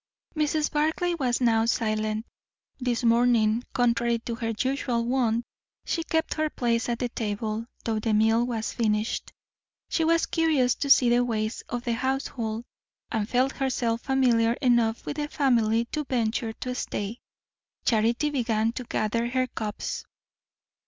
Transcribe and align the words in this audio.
'"Mrs. 0.35 0.71
Barclay 0.71 1.13
was 1.13 1.39
now 1.39 1.65
silent. 1.65 2.25
This 2.79 3.03
morning, 3.03 3.63
contrary 3.71 4.17
to 4.25 4.33
her 4.33 4.51
usual 4.57 5.05
wont, 5.05 5.45
she 5.85 6.01
kept 6.03 6.33
her 6.33 6.49
place 6.49 6.89
at 6.89 6.97
the 6.97 7.09
table, 7.09 7.67
though 7.85 7.99
the 7.99 8.11
meal 8.15 8.43
was 8.43 8.73
finished. 8.73 9.31
She 9.89 10.03
was 10.03 10.25
curious 10.25 10.73
to 10.73 10.89
see 10.89 11.09
the 11.09 11.23
ways 11.23 11.61
of 11.69 11.83
the 11.83 11.93
household, 11.93 12.65
and 13.11 13.29
felt 13.29 13.51
herself 13.51 14.01
familiar 14.01 14.53
enough 14.53 15.05
with 15.05 15.17
the 15.17 15.27
family 15.27 15.85
to 15.91 16.03
venture 16.05 16.53
to 16.53 16.73
stay. 16.73 17.19
Charity 17.85 18.31
began 18.31 18.71
to 18.71 18.83
gather 18.85 19.27
her 19.27 19.45
cups. 19.45 20.05